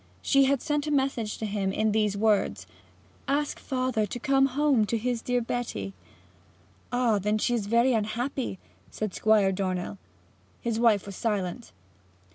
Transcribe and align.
She 0.23 0.45
had 0.45 0.63
sent 0.63 0.87
a 0.87 0.89
message 0.91 1.37
to 1.37 1.45
him 1.45 1.71
in 1.71 1.91
these 1.91 2.17
words: 2.17 2.65
'Ask 3.27 3.59
father 3.59 4.07
to 4.07 4.19
come 4.19 4.47
home 4.47 4.83
to 4.87 4.97
his 4.97 5.21
dear 5.21 5.41
Betty.' 5.41 5.93
'Ah! 6.91 7.19
Then 7.19 7.37
she 7.37 7.53
is 7.53 7.67
very 7.67 7.93
unhappy!' 7.93 8.57
said 8.89 9.13
Squire 9.13 9.51
Dornell. 9.51 9.99
His 10.59 10.79
wife 10.79 11.05
was 11.05 11.15
silent. 11.15 11.71